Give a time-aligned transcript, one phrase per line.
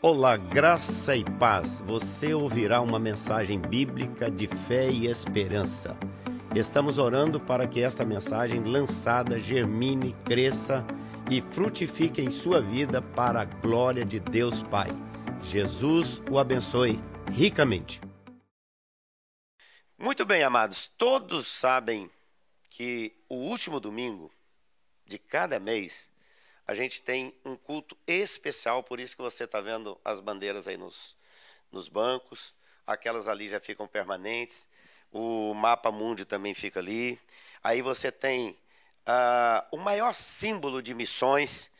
[0.00, 1.80] Olá, graça e paz.
[1.80, 5.98] Você ouvirá uma mensagem bíblica de fé e esperança.
[6.54, 10.86] Estamos orando para que esta mensagem lançada germine, cresça
[11.28, 14.90] e frutifique em sua vida para a glória de Deus Pai.
[15.42, 17.00] Jesus o abençoe
[17.32, 18.00] ricamente.
[19.98, 22.08] Muito bem, amados, todos sabem
[22.70, 24.30] que o último domingo
[25.04, 26.08] de cada mês
[26.68, 30.76] a gente tem um culto especial, por isso que você está vendo as bandeiras aí
[30.76, 31.16] nos,
[31.72, 32.54] nos bancos,
[32.86, 34.68] aquelas ali já ficam permanentes,
[35.10, 37.18] o mapa mundi também fica ali.
[37.64, 41.70] Aí você tem uh, o maior símbolo de missões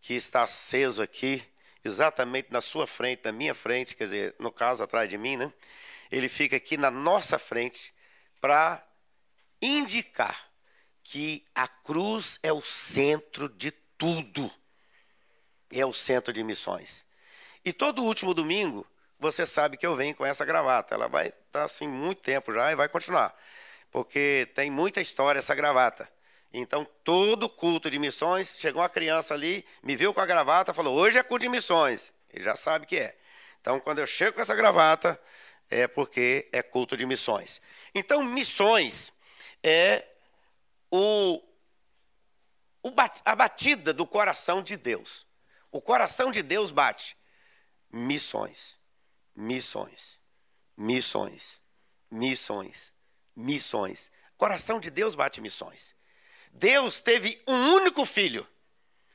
[0.00, 1.42] que está aceso aqui,
[1.84, 5.52] exatamente na sua frente, na minha frente, quer dizer, no caso atrás de mim, né?
[6.10, 7.92] Ele fica aqui na nossa frente
[8.40, 8.82] para
[9.60, 10.48] indicar
[11.02, 13.70] que a cruz é o centro de
[14.00, 14.50] tudo.
[15.70, 17.06] É o centro de missões.
[17.62, 18.86] E todo último domingo,
[19.18, 20.94] você sabe que eu venho com essa gravata.
[20.94, 23.36] Ela vai estar tá, assim muito tempo já e vai continuar.
[23.90, 26.10] Porque tem muita história essa gravata.
[26.52, 30.96] Então, todo culto de missões, chegou uma criança ali, me viu com a gravata, falou:
[30.96, 32.12] hoje é culto de missões.
[32.32, 33.14] Ele já sabe que é.
[33.60, 35.20] Então, quando eu chego com essa gravata,
[35.68, 37.60] é porque é culto de missões.
[37.94, 39.12] Então, missões
[39.62, 40.04] é
[40.90, 41.40] o
[43.24, 45.26] a batida do coração de Deus.
[45.70, 47.16] O coração de Deus bate.
[47.92, 48.78] Missões,
[49.34, 50.18] missões,
[50.76, 51.60] missões,
[52.10, 52.92] missões,
[53.36, 54.10] missões.
[54.34, 55.94] O coração de Deus bate missões.
[56.52, 58.46] Deus teve um único filho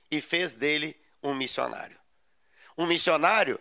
[0.09, 2.00] e fez dele um missionário.
[2.77, 3.59] Um missionário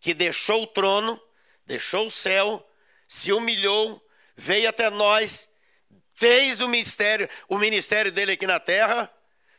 [0.00, 1.20] que deixou o trono,
[1.66, 2.68] deixou o céu,
[3.06, 5.48] se humilhou, veio até nós,
[6.12, 9.12] fez o ministério, o ministério dele aqui na terra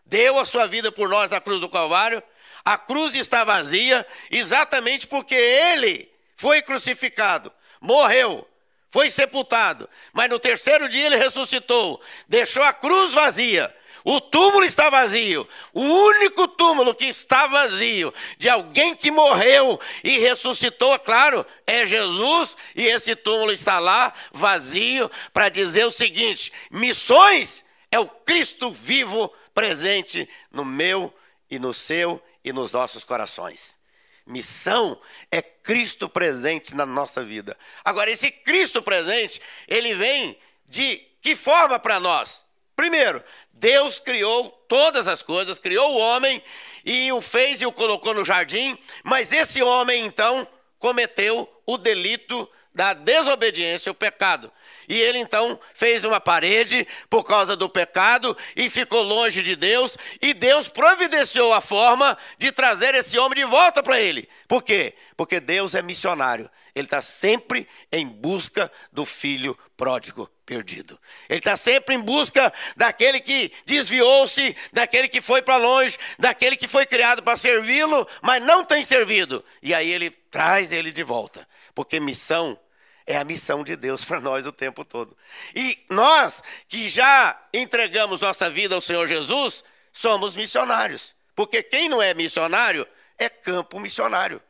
[0.06, 2.22] deu a sua vida por nós na cruz do Calvário.
[2.64, 7.52] A cruz está vazia, exatamente porque ele foi crucificado,
[7.82, 8.48] morreu,
[8.90, 13.74] foi sepultado, mas no terceiro dia ele ressuscitou, deixou a cruz vazia.
[14.06, 15.48] O túmulo está vazio.
[15.74, 22.58] O único túmulo que está vazio de alguém que morreu e ressuscitou, claro, é Jesus,
[22.76, 27.64] e esse túmulo está lá vazio para dizer o seguinte: missões
[27.94, 31.14] é o Cristo vivo presente no meu
[31.48, 33.78] e no seu e nos nossos corações.
[34.26, 35.00] Missão
[35.32, 37.56] é Cristo presente na nossa vida.
[37.86, 42.44] Agora, esse Cristo presente, ele vem de que forma para nós?
[42.76, 46.44] Primeiro, Deus criou todas as coisas, criou o homem
[46.84, 50.48] e o fez e o colocou no jardim, mas esse homem então
[50.80, 54.52] cometeu o delito da desobediência, o pecado.
[54.88, 59.98] E ele então fez uma parede por causa do pecado e ficou longe de Deus.
[60.22, 64.28] E Deus providenciou a forma de trazer esse homem de volta para ele.
[64.48, 64.96] Por quê?
[65.16, 66.50] Porque Deus é missionário.
[66.76, 71.00] Ele está sempre em busca do filho pródigo perdido.
[71.30, 76.68] Ele está sempre em busca daquele que desviou-se, daquele que foi para longe, daquele que
[76.68, 79.46] foi criado para servi-lo, mas não tem servido.
[79.62, 81.48] E aí ele traz ele de volta.
[81.74, 82.60] Porque missão
[83.06, 85.18] é a missão de Deus para nós o tempo todo.
[85.56, 91.16] E nós que já entregamos nossa vida ao Senhor Jesus, somos missionários.
[91.36, 94.42] Porque quem não é missionário é campo missionário.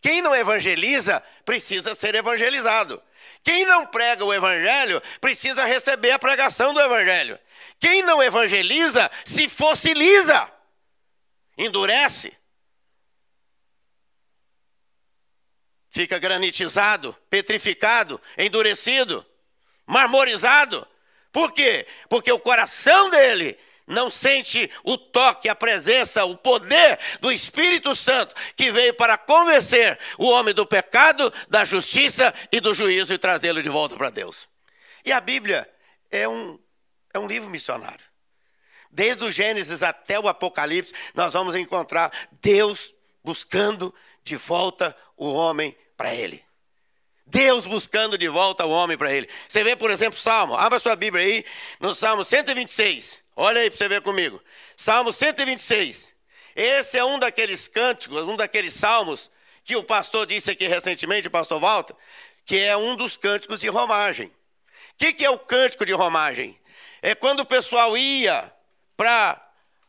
[0.00, 3.02] Quem não evangeliza precisa ser evangelizado.
[3.42, 7.38] Quem não prega o evangelho precisa receber a pregação do evangelho.
[7.78, 10.50] Quem não evangeliza se fossiliza,
[11.56, 12.32] endurece.
[15.90, 19.26] Fica granitizado, petrificado, endurecido,
[19.84, 20.86] marmorizado.
[21.32, 21.86] Por quê?
[22.08, 28.34] Porque o coração dele não sente o toque, a presença, o poder do Espírito Santo
[28.54, 33.62] que veio para convencer o homem do pecado, da justiça e do juízo e trazê-lo
[33.62, 34.48] de volta para Deus.
[35.04, 35.68] E a Bíblia
[36.08, 36.58] é um,
[37.12, 38.04] é um livro missionário.
[38.92, 45.76] Desde o Gênesis até o Apocalipse, nós vamos encontrar Deus buscando de volta o homem
[45.96, 46.44] para ele.
[47.26, 49.28] Deus buscando de volta o homem para ele.
[49.48, 51.44] Você vê, por exemplo, Salmo, abra sua Bíblia aí,
[51.78, 53.22] no Salmo 126.
[53.36, 54.42] Olha aí para você ver comigo.
[54.76, 56.12] Salmo 126.
[56.56, 59.30] Esse é um daqueles cânticos, um daqueles salmos
[59.62, 61.94] que o pastor disse aqui recentemente, o pastor Walter,
[62.44, 64.26] que é um dos cânticos de romagem.
[64.26, 64.32] O
[64.98, 66.58] que, que é o cântico de romagem?
[67.00, 68.52] É quando o pessoal ia
[68.96, 69.40] para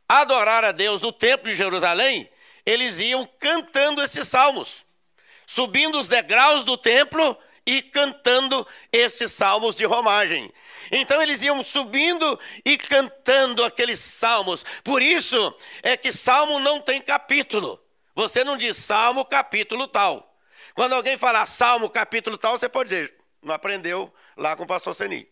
[0.08, 2.30] adorar a Deus no templo de Jerusalém,
[2.66, 4.86] eles iam cantando esses salmos,
[5.46, 10.52] subindo os degraus do templo e cantando esses salmos de romagem.
[10.92, 14.66] Então eles iam subindo e cantando aqueles salmos.
[14.84, 17.82] Por isso é que salmo não tem capítulo.
[18.16, 20.36] Você não diz Salmo capítulo tal.
[20.74, 24.94] Quando alguém falar Salmo capítulo tal, você pode dizer, não aprendeu lá com o pastor
[24.94, 25.28] Seni.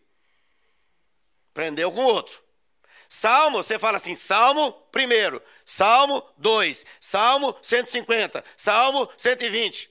[1.50, 2.42] Aprendeu com outro.
[3.12, 9.90] Salmo, você fala assim, Salmo primeiro, Salmo 2, Salmo 150, Salmo 120.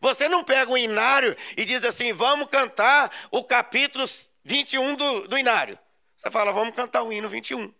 [0.00, 4.04] Você não pega um inário e diz assim, vamos cantar o capítulo
[4.44, 5.76] 21 do, do inário.
[6.16, 7.74] Você fala, vamos cantar o hino 21.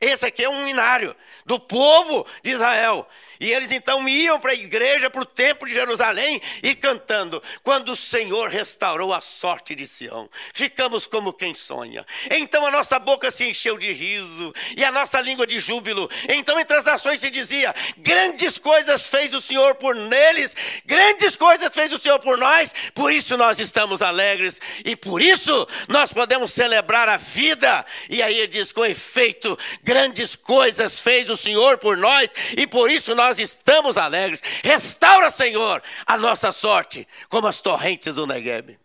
[0.00, 1.14] Esse aqui é um inário
[1.44, 3.06] do povo de Israel.
[3.40, 7.92] E eles então iam para a igreja, para o templo de Jerusalém e cantando: Quando
[7.92, 12.06] o Senhor restaurou a sorte de Sião, ficamos como quem sonha.
[12.30, 16.10] Então a nossa boca se encheu de riso e a nossa língua de júbilo.
[16.28, 20.54] Então entre as nações se dizia: Grandes coisas fez o Senhor por neles,
[20.84, 25.66] grandes coisas fez o Senhor por nós, por isso nós estamos alegres e por isso
[25.88, 27.86] nós podemos celebrar a vida.
[28.10, 29.58] E aí ele diz: Com efeito,
[29.90, 34.40] grandes coisas fez o Senhor por nós e por isso nós estamos alegres.
[34.62, 38.78] Restaura, Senhor, a nossa sorte, como as torrentes do Negueb.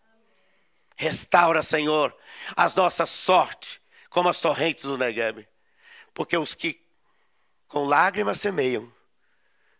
[0.96, 2.12] Restaura, Senhor,
[2.56, 3.80] as nossas sortes,
[4.10, 5.48] como as torrentes do Negueb.
[6.12, 6.81] Porque os que
[7.68, 8.92] com lágrimas semeiam,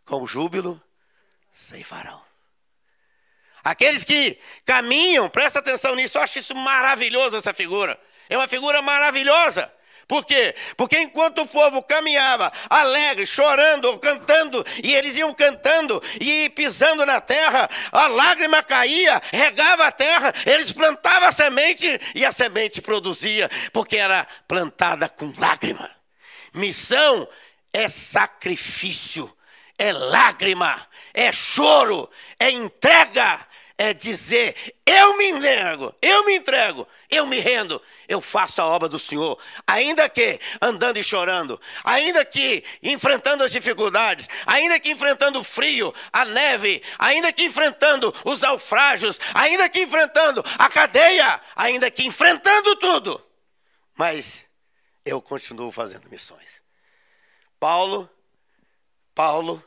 [0.06, 0.80] com júbilo
[1.52, 2.24] ceifarão.
[3.64, 8.00] Aqueles que caminham, presta atenção nisso, eu acho isso maravilhoso, essa figura.
[8.30, 9.74] É uma figura maravilhosa.
[10.08, 10.54] Por quê?
[10.78, 17.20] Porque enquanto o povo caminhava alegre, chorando, cantando, e eles iam cantando e pisando na
[17.20, 23.50] terra, a lágrima caía, regava a terra, eles plantavam a semente e a semente produzia,
[23.74, 25.90] porque era plantada com lágrima.
[26.54, 27.28] Missão
[27.74, 29.36] é sacrifício,
[29.78, 32.10] é lágrima, é choro,
[32.40, 33.40] é entrega,
[33.78, 38.88] é dizer: eu me entrego, eu me entrego, eu me rendo, eu faço a obra
[38.88, 39.38] do Senhor,
[39.68, 45.94] ainda que andando e chorando, ainda que enfrentando as dificuldades, ainda que enfrentando o frio,
[46.12, 52.76] a neve, ainda que enfrentando os naufrágios, ainda que enfrentando a cadeia, ainda que enfrentando
[52.78, 53.22] tudo,
[53.96, 54.46] mas
[55.04, 56.62] eu continuo fazendo missões.
[57.60, 58.10] Paulo,
[59.14, 59.64] Paulo,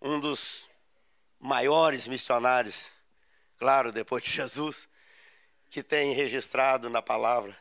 [0.00, 0.68] um dos
[1.38, 2.90] maiores missionários
[3.62, 4.88] claro, depois de Jesus,
[5.70, 7.56] que tem registrado na palavra,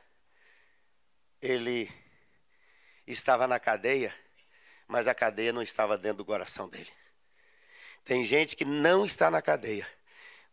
[1.39, 1.91] ele
[3.05, 4.11] estava na cadeia,
[4.87, 6.89] mas a cadeia não estava dentro do coração dele.
[8.03, 9.87] Tem gente que não está na cadeia,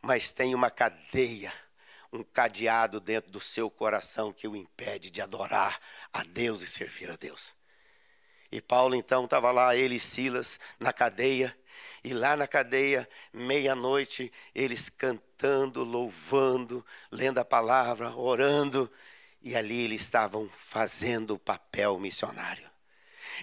[0.03, 1.51] mas tem uma cadeia,
[2.13, 5.81] um cadeado dentro do seu coração que o impede de adorar
[6.13, 7.55] a Deus e servir a Deus.
[8.53, 11.57] E Paulo então estava lá, ele e Silas, na cadeia,
[12.03, 18.91] e lá na cadeia, meia-noite, eles cantando, louvando, lendo a palavra, orando,
[19.43, 22.69] e ali eles estavam fazendo o papel missionário.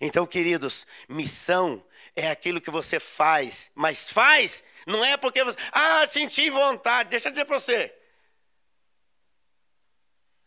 [0.01, 1.83] Então, queridos, missão
[2.15, 7.09] é aquilo que você faz, mas faz não é porque você, ah, senti vontade.
[7.09, 7.93] Deixa eu dizer para você.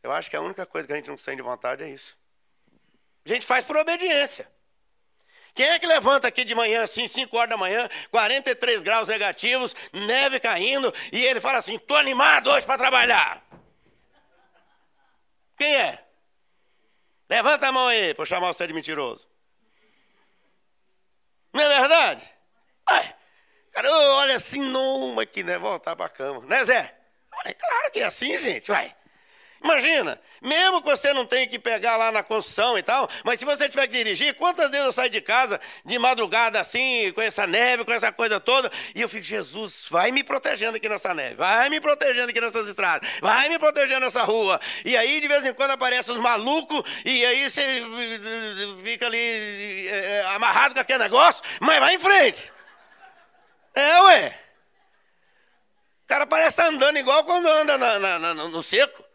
[0.02, 2.16] Eu acho que a única coisa que a gente não sente vontade é isso.
[3.24, 4.50] A gente faz por obediência.
[5.58, 9.74] Quem é que levanta aqui de manhã, assim, 5 horas da manhã, 43 graus negativos,
[9.92, 13.42] neve caindo, e ele fala assim: estou animado hoje para trabalhar?
[15.56, 15.98] Quem é?
[17.28, 19.28] Levanta a mão aí para chamar você de mentiroso.
[21.52, 22.24] Não é verdade?
[22.86, 23.16] Ai,
[23.72, 25.58] cara, olha assim, não, aqui, né?
[25.58, 26.46] Voltar para a cama.
[26.46, 26.96] Né, Zé?
[27.58, 28.70] Claro que é assim, gente.
[28.70, 28.94] Vai.
[29.62, 33.44] Imagina, mesmo que você não tenha que pegar lá na construção e tal, mas se
[33.44, 37.44] você tiver que dirigir, quantas vezes eu saio de casa de madrugada assim, com essa
[37.44, 41.34] neve, com essa coisa toda, e eu fico, Jesus, vai me protegendo aqui nessa neve,
[41.34, 44.60] vai me protegendo aqui nessas estradas, vai me protegendo nessa rua.
[44.84, 47.82] E aí, de vez em quando, aparecem os malucos, e aí você
[48.84, 52.52] fica ali é, amarrado com aquele negócio, mas vai em frente.
[53.74, 54.40] É, ué.
[56.04, 59.07] O cara parece estar andando igual quando anda na, na, na, no seco.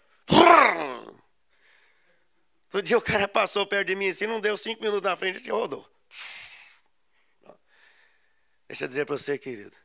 [2.70, 5.48] Todo dia o cara passou perto de mim assim, não deu cinco minutos na frente,
[5.48, 5.88] e rodou.
[8.68, 9.78] Deixa eu dizer para você, querido.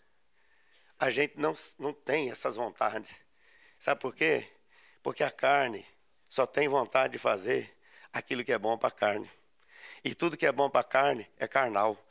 [0.98, 3.14] A gente não, não tem essas vontades.
[3.78, 4.48] Sabe por quê?
[5.02, 5.84] Porque a carne
[6.28, 7.76] só tem vontade de fazer
[8.12, 9.30] aquilo que é bom para a carne.
[10.02, 12.02] E tudo que é bom para a carne é carnal.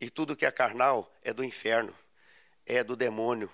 [0.00, 1.96] E tudo que é carnal é do inferno,
[2.64, 3.50] é do demônio,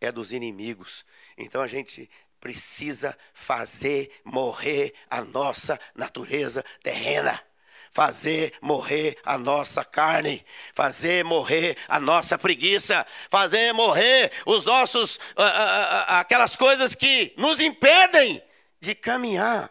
[0.00, 1.06] é dos inimigos.
[1.36, 2.10] Então a gente
[2.44, 7.42] precisa fazer morrer a nossa natureza terrena.
[7.90, 15.20] Fazer morrer a nossa carne, fazer morrer a nossa preguiça, fazer morrer os nossos, uh,
[15.38, 18.42] uh, uh, aquelas coisas que nos impedem
[18.78, 19.70] de caminhar,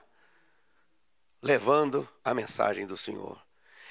[1.44, 3.40] levando a mensagem do Senhor.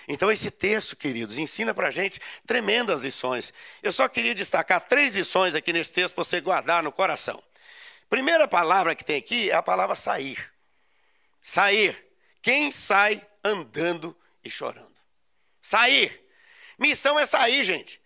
[0.08, 3.52] Então, esse texto, queridos, ensina para gente tremendas lições.
[3.82, 7.40] Eu só queria destacar três lições aqui nesse texto para você guardar no coração.
[8.12, 10.38] Primeira palavra que tem aqui é a palavra sair.
[11.40, 11.96] Sair.
[12.42, 14.14] Quem sai andando
[14.44, 14.92] e chorando?
[15.62, 16.22] Sair.
[16.78, 17.98] Missão é sair, gente.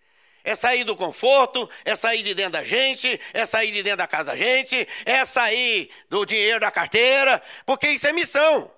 [0.45, 4.07] É sair do conforto, é sair de dentro da gente, é sair de dentro da
[4.07, 8.71] casa da gente, é sair do dinheiro da carteira, porque isso é missão.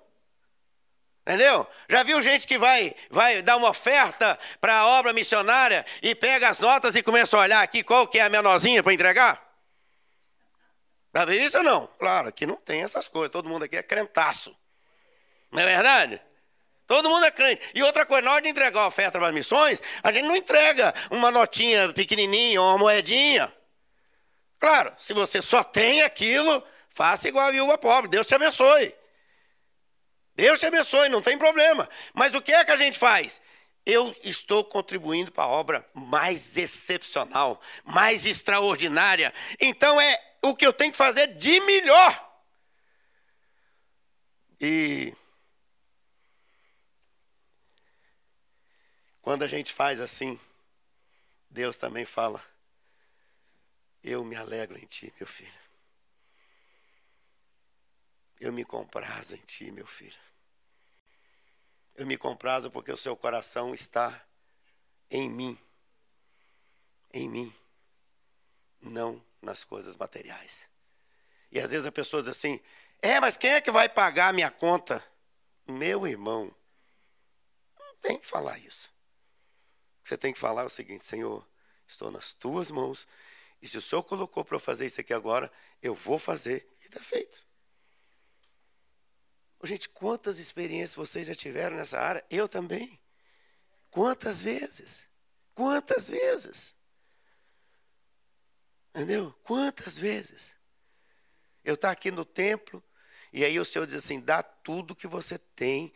[1.24, 1.64] Entendeu?
[1.88, 6.48] Já viu gente que vai, vai dar uma oferta para a obra missionária e pega
[6.48, 9.49] as notas e começa a olhar aqui qual que é a menorzinha para entregar?
[11.14, 11.86] Já viu isso ou não?
[11.98, 14.56] Claro, aqui não tem essas coisas, todo mundo aqui é crentaço.
[15.50, 16.20] Não é verdade?
[16.86, 17.62] Todo mundo é crente.
[17.74, 20.34] E outra coisa, na hora de entregar a oferta para as missões, a gente não
[20.34, 23.52] entrega uma notinha pequenininha, uma moedinha.
[24.58, 28.10] Claro, se você só tem aquilo, faça igual a viúva pobre.
[28.10, 28.94] Deus te abençoe.
[30.34, 31.88] Deus te abençoe, não tem problema.
[32.12, 33.40] Mas o que é que a gente faz?
[33.86, 39.32] Eu estou contribuindo para a obra mais excepcional, mais extraordinária.
[39.60, 42.28] Então é o que eu tenho que fazer de melhor.
[44.60, 45.14] E
[49.22, 50.38] quando a gente faz assim,
[51.48, 52.42] Deus também fala:
[54.02, 55.60] Eu me alegro em ti, meu filho.
[58.38, 60.18] Eu me comprazo em ti, meu filho.
[61.94, 64.26] Eu me comprazo porque o seu coração está
[65.10, 65.58] em mim.
[67.12, 67.54] Em mim.
[68.80, 70.68] Não nas coisas materiais.
[71.50, 72.60] E às vezes a pessoa diz assim:
[73.02, 75.04] é, mas quem é que vai pagar a minha conta?
[75.66, 76.54] Meu irmão,
[77.78, 78.92] não tem que falar isso.
[80.04, 81.46] Você tem que falar o seguinte: Senhor,
[81.86, 83.06] estou nas tuas mãos,
[83.62, 85.50] e se o Senhor colocou para eu fazer isso aqui agora,
[85.82, 87.46] eu vou fazer, e está feito.
[89.62, 92.24] Gente, quantas experiências vocês já tiveram nessa área?
[92.30, 92.98] Eu também.
[93.90, 95.08] Quantas vezes?
[95.54, 96.74] Quantas vezes?
[98.94, 99.34] Entendeu?
[99.44, 100.54] Quantas vezes?
[101.64, 102.82] Eu estou tá aqui no templo,
[103.32, 105.92] e aí o Senhor diz assim: dá tudo que você tem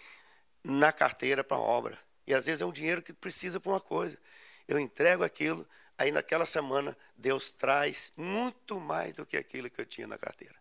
[0.63, 1.99] na carteira para a obra.
[2.27, 4.19] E às vezes é um dinheiro que precisa para uma coisa.
[4.67, 9.87] Eu entrego aquilo, aí naquela semana Deus traz muito mais do que aquilo que eu
[9.87, 10.57] tinha na carteira.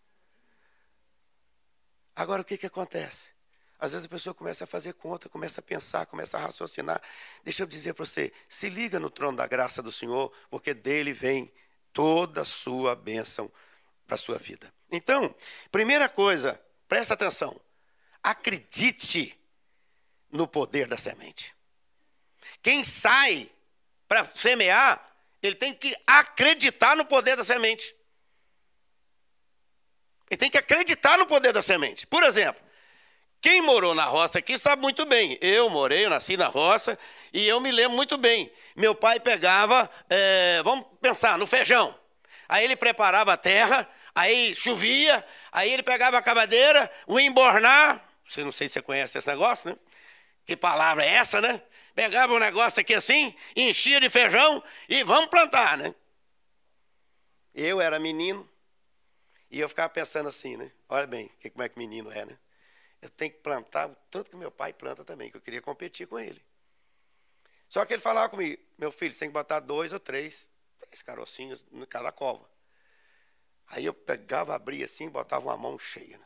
[2.16, 3.32] Agora o que, que acontece?
[3.80, 7.02] Às vezes a pessoa começa a fazer conta, começa a pensar, começa a raciocinar.
[7.44, 11.13] Deixa eu dizer para você: se liga no trono da graça do Senhor, porque dele
[11.13, 11.52] vem
[11.93, 13.51] toda a sua bênção
[14.05, 14.73] para a sua vida.
[14.91, 15.33] Então,
[15.71, 17.59] primeira coisa, presta atenção:
[18.21, 19.39] acredite
[20.31, 21.55] no poder da semente.
[22.62, 23.50] Quem sai
[24.07, 27.95] para semear, ele tem que acreditar no poder da semente.
[30.29, 32.07] Ele tem que acreditar no poder da semente.
[32.07, 32.62] Por exemplo,
[33.43, 35.38] quem morou na roça aqui sabe muito bem.
[35.41, 36.97] Eu morei, eu nasci na roça
[37.33, 38.50] e eu me lembro muito bem.
[38.73, 41.93] Meu pai pegava, é, vamos pensar, no feijão.
[42.47, 43.85] Aí ele preparava a terra,
[44.15, 48.01] aí chovia, aí ele pegava a cavadeira, o embornar.
[48.25, 49.77] Você não sei se você conhece esse negócio, né?
[50.45, 51.62] Que palavra é essa, né?
[51.93, 55.93] Pegava um negócio aqui assim, enchia de feijão e vamos plantar, né?
[57.53, 58.50] Eu era menino,
[59.51, 60.71] e eu ficava pensando assim, né?
[60.88, 62.38] Olha bem, como é que menino é, né?
[63.03, 66.07] Eu tenho que plantar o tanto que meu pai planta também, que eu queria competir
[66.07, 66.41] com ele.
[67.67, 70.48] Só que ele falava comigo, meu filho, você tem que botar dois ou três,
[70.79, 72.50] três carocinhos em cada cova.
[73.67, 76.17] Aí eu pegava, abria assim, botava uma mão cheia.
[76.17, 76.25] Né?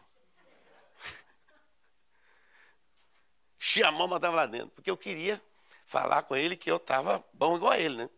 [3.60, 5.42] Enchia a mão, mandava lá dentro, porque eu queria
[5.86, 8.10] falar com ele que eu estava bom igual a ele, né?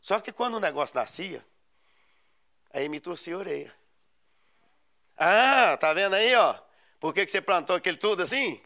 [0.00, 1.42] Só que quando o negócio nascia,
[2.72, 3.74] Aí me torcia a orelha.
[5.16, 6.58] Ah, tá vendo aí, ó?
[7.02, 8.62] Por que, que você plantou aquele tudo assim?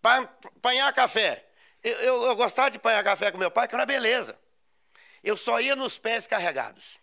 [0.00, 1.46] Para apanhar café.
[1.80, 4.36] Eu, eu, eu, gostava de apanhar café com meu pai, que era beleza.
[5.22, 6.98] Eu só ia nos pés carregados.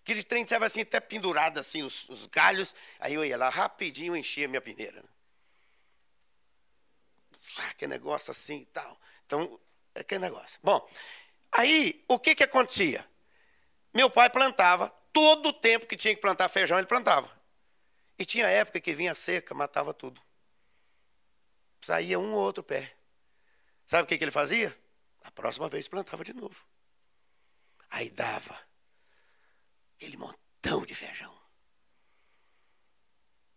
[0.00, 2.74] Aquele trem estava assim, até pendurado assim, os, os, galhos.
[2.98, 5.04] Aí eu ia lá rapidinho, enchia minha peneira.
[7.76, 9.00] Que negócio assim e tal.
[9.24, 9.60] Então,
[9.94, 10.58] é que negócio.
[10.64, 10.84] Bom,
[11.52, 13.08] aí o que, que acontecia?
[13.94, 17.37] Meu pai plantava, todo o tempo que tinha que plantar feijão, ele plantava.
[18.18, 20.20] E tinha época que vinha seca, matava tudo.
[21.80, 22.94] Saía um ou outro pé.
[23.86, 24.76] Sabe o que, que ele fazia?
[25.22, 26.64] A próxima vez plantava de novo.
[27.90, 28.58] Aí dava
[29.96, 31.36] aquele montão de feijão.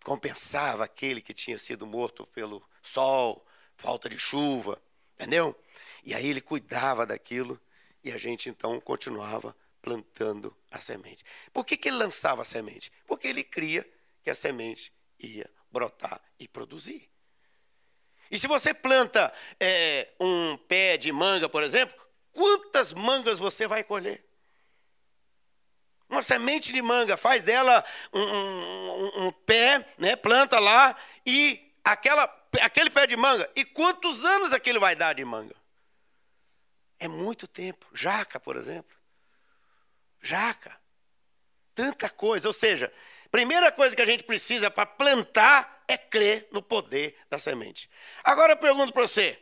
[0.04, 4.82] Compensava aquele que tinha sido morto pelo sol, falta de chuva,
[5.16, 5.60] entendeu?
[6.04, 7.60] E aí ele cuidava daquilo
[8.04, 11.24] e a gente então continuava plantando a semente.
[11.52, 12.92] Por que, que ele lançava a semente?
[13.06, 13.88] Porque ele cria
[14.22, 17.10] que a semente ia brotar e produzir.
[18.30, 21.96] E se você planta é, um pé de manga, por exemplo,
[22.32, 24.26] quantas mangas você vai colher?
[26.10, 32.24] Uma semente de manga, faz dela um, um, um pé, né, planta lá, e aquela,
[32.62, 35.56] aquele pé de manga, e quantos anos aquele vai dar de manga?
[37.02, 37.88] É muito tempo.
[37.94, 38.96] Jaca, por exemplo.
[40.22, 40.80] Jaca.
[41.74, 42.48] Tanta coisa.
[42.48, 42.94] Ou seja,
[43.32, 47.90] primeira coisa que a gente precisa para plantar é crer no poder da semente.
[48.24, 49.40] Agora eu pergunto para você: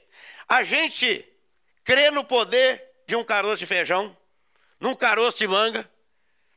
[0.48, 1.27] a gente
[1.84, 4.15] crê no poder de um caroço de feijão,
[4.79, 5.89] num caroço de manga,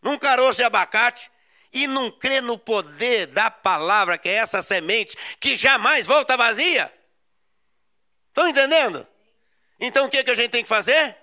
[0.02, 1.30] num caroço de abacate,
[1.72, 6.92] e não crê no poder da palavra, que é essa semente, que jamais volta vazia?
[8.28, 9.06] Estão entendendo?
[9.80, 11.16] Então o que, que a gente tem que fazer?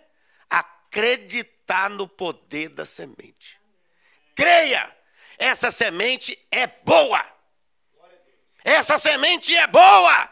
[0.50, 3.60] Acreditar no poder da semente.
[4.36, 4.96] Creia,
[5.40, 7.26] essa semente é boa.
[8.62, 10.30] Essa semente é boa.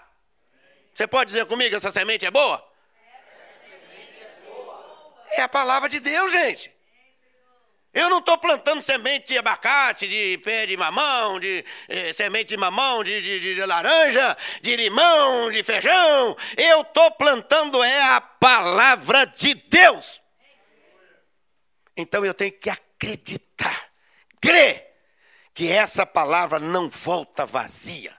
[0.94, 2.62] Você pode dizer comigo, essa semente é boa?
[5.32, 6.76] É a palavra de Deus, gente.
[7.94, 12.58] Eu não estou plantando semente de abacate, de pé de mamão, de eh, semente de
[12.58, 16.36] mamão, de, de, de, laranja, de limão, de feijão.
[16.58, 20.22] Eu estou plantando é a palavra de Deus.
[21.96, 23.90] Então eu tenho que acreditar,
[24.40, 24.87] crer
[25.58, 28.16] que essa palavra não volta vazia.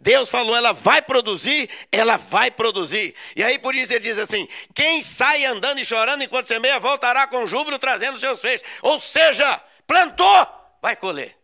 [0.00, 3.14] Deus falou, ela vai produzir, ela vai produzir.
[3.36, 7.28] E aí por isso ele diz assim: quem sai andando e chorando enquanto semeia, voltará
[7.28, 8.66] com júbilo trazendo seus feixes.
[8.82, 10.44] Ou seja, plantou,
[10.82, 11.38] vai colher.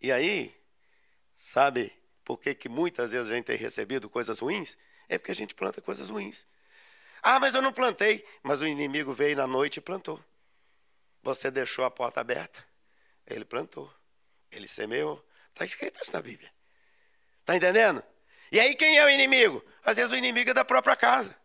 [0.00, 0.52] E aí,
[1.36, 1.92] sabe
[2.24, 4.76] por que, que muitas vezes a gente tem recebido coisas ruins?
[5.08, 6.44] É porque a gente planta coisas ruins.
[7.22, 8.26] Ah, mas eu não plantei.
[8.42, 10.20] Mas o inimigo veio na noite e plantou.
[11.22, 12.66] Você deixou a porta aberta,
[13.28, 13.88] ele plantou,
[14.56, 15.24] ele semeou.
[15.50, 16.50] Está escrito isso na Bíblia.
[17.40, 18.02] Está entendendo?
[18.50, 19.64] E aí quem é o inimigo?
[19.84, 21.36] Às vezes o inimigo é da própria casa.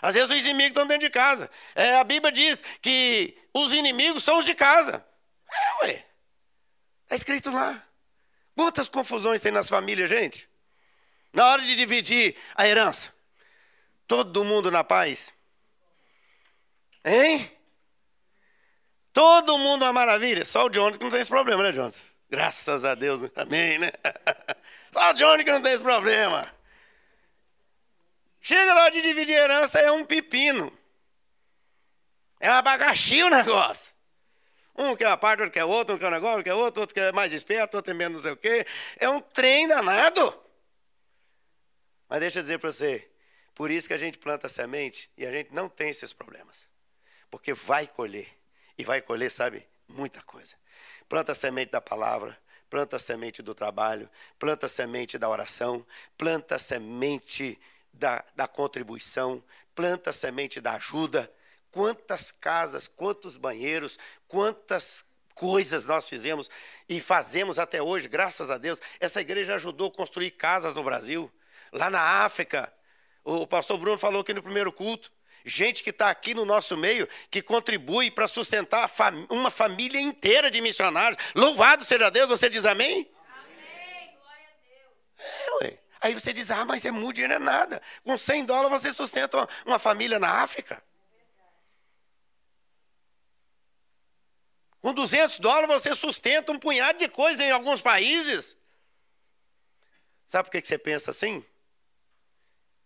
[0.00, 1.50] Às vezes os inimigos estão dentro de casa.
[1.74, 5.04] É, a Bíblia diz que os inimigos são os de casa.
[5.50, 6.04] É, ué.
[7.04, 7.82] Está escrito lá.
[8.54, 10.48] Quantas confusões tem nas famílias, gente?
[11.32, 13.12] Na hora de dividir a herança.
[14.06, 15.32] Todo mundo na paz.
[17.04, 17.50] Hein?
[19.12, 20.44] Todo mundo uma maravilha.
[20.44, 22.07] Só o Jonathan que não tem esse problema, né, Jonathan?
[22.30, 23.30] Graças a Deus.
[23.36, 23.90] Amém, né?
[24.92, 26.52] Só o Johnny que não tem esse problema.
[28.40, 30.72] Chega lá de dividir herança, é um pepino.
[32.40, 33.92] É um abacaxi o negócio.
[34.76, 36.94] Um quer uma parte, outro quer outro, um quer um negócio, outro quer outro, outro
[36.94, 38.66] quer mais esperto, outro tem menos não sei o quê.
[38.96, 40.40] É um trem danado.
[42.08, 43.10] Mas deixa eu dizer para você,
[43.54, 46.70] por isso que a gente planta semente e a gente não tem esses problemas.
[47.28, 48.28] Porque vai colher.
[48.78, 50.54] E vai colher, sabe, muita coisa.
[51.08, 55.86] Planta a semente da palavra, planta a semente do trabalho, planta a semente da oração,
[56.16, 57.58] planta a semente
[57.92, 59.42] da, da contribuição,
[59.74, 61.32] planta a semente da ajuda.
[61.70, 66.50] Quantas casas, quantos banheiros, quantas coisas nós fizemos
[66.88, 68.80] e fazemos até hoje, graças a Deus.
[68.98, 71.30] Essa igreja ajudou a construir casas no Brasil.
[71.72, 72.72] Lá na África,
[73.22, 75.12] o pastor Bruno falou aqui no primeiro culto,
[75.48, 78.90] gente que está aqui no nosso meio, que contribui para sustentar
[79.28, 81.20] uma família inteira de missionários.
[81.34, 83.10] Louvado seja Deus, você diz amém?
[83.30, 85.62] Amém, glória a Deus.
[85.62, 85.78] É, ué.
[86.00, 87.82] Aí você diz, ah, mas é muito dinheiro, é nada.
[88.04, 90.82] Com 100 dólares você sustenta uma, uma família na África.
[94.80, 98.56] Com 200 dólares você sustenta um punhado de coisa em alguns países.
[100.26, 101.44] Sabe por que você pensa assim?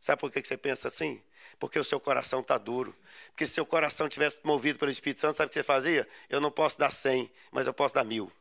[0.01, 1.23] Sabe por que você pensa assim?
[1.63, 2.93] Porque o seu coração está duro.
[3.29, 6.09] Porque se seu coração tivesse movido pelo Espírito Santo, sabe o que você fazia?
[6.29, 8.33] Eu não posso dar cem, mas eu posso dar mil.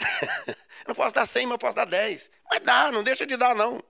[0.02, 0.56] eu
[0.88, 2.28] não posso dar cem, mas eu posso dar dez.
[2.50, 3.80] Mas dá, não deixa de dar, não.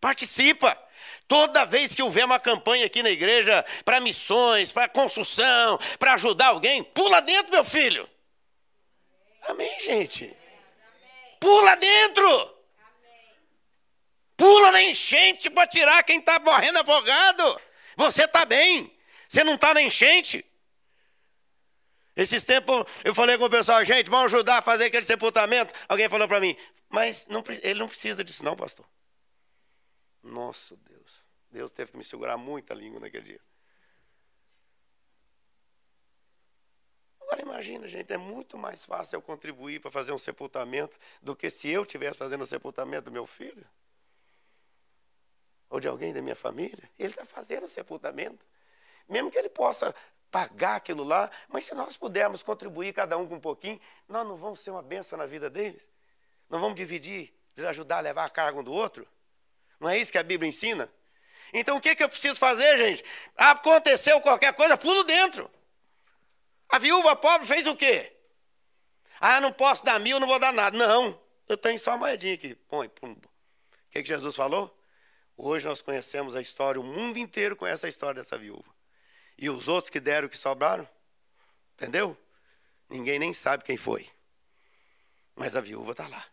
[0.00, 0.80] Participa.
[1.26, 6.50] Toda vez que houver uma campanha aqui na igreja para missões, para construção, para ajudar
[6.50, 8.08] alguém, pula dentro, meu filho.
[9.48, 10.32] Amém, gente?
[11.40, 12.51] Pula dentro.
[14.42, 17.60] Pula na enchente para tirar quem está morrendo afogado.
[17.96, 18.92] Você está bem.
[19.28, 20.44] Você não está na enchente.
[22.16, 25.72] Esses tempos eu falei com o pessoal, gente, vamos ajudar a fazer aquele sepultamento.
[25.88, 26.56] Alguém falou para mim,
[26.88, 28.84] mas não, ele não precisa disso, não, pastor.
[30.20, 31.22] Nosso Deus.
[31.48, 33.40] Deus teve que me segurar muita língua naquele dia.
[37.20, 41.48] Agora imagina, gente, é muito mais fácil eu contribuir para fazer um sepultamento do que
[41.48, 43.64] se eu estivesse fazendo o sepultamento do meu filho
[45.72, 48.44] ou de alguém da minha família, ele está fazendo o sepultamento.
[49.08, 49.94] Mesmo que ele possa
[50.30, 54.36] pagar aquilo lá, mas se nós pudermos contribuir cada um com um pouquinho, nós não
[54.36, 55.88] vamos ser uma bênção na vida deles?
[56.50, 59.08] Não vamos dividir, ajudar a levar a carga um do outro?
[59.80, 60.92] Não é isso que a Bíblia ensina?
[61.54, 63.02] Então o que, que eu preciso fazer, gente?
[63.34, 65.50] Aconteceu qualquer coisa, pulo dentro.
[66.68, 68.12] A viúva pobre fez o quê?
[69.18, 70.76] Ah, não posso dar mil, não vou dar nada.
[70.76, 72.54] Não, eu tenho só uma moedinha aqui.
[72.68, 73.12] Põe, pum.
[73.12, 73.18] O
[73.90, 74.81] que, que Jesus falou?
[75.36, 78.70] Hoje nós conhecemos a história, o mundo inteiro conhece a história dessa viúva.
[79.38, 80.88] E os outros que deram o que sobraram?
[81.74, 82.16] Entendeu?
[82.88, 84.08] Ninguém nem sabe quem foi.
[85.34, 86.24] Mas a viúva está lá.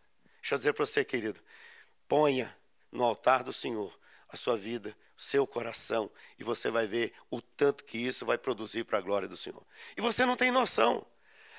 [0.41, 1.39] Deixa eu dizer para você, querido.
[2.07, 2.55] Ponha
[2.91, 7.41] no altar do Senhor a sua vida, o seu coração, e você vai ver o
[7.41, 9.65] tanto que isso vai produzir para a glória do Senhor.
[9.97, 11.05] E você não tem noção.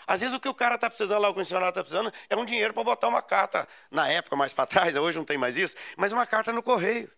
[0.06, 2.44] Às vezes o que o cara está precisando lá, o funcionário está precisando, é um
[2.44, 5.74] dinheiro para botar uma carta, na época mais para trás, hoje não tem mais isso,
[5.96, 7.10] mas uma carta no correio.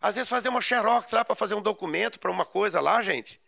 [0.00, 3.40] Às vezes fazer uma xerox lá para fazer um documento para uma coisa lá, gente.